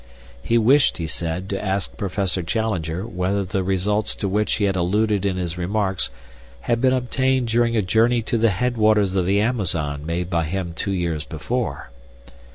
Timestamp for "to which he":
4.15-4.63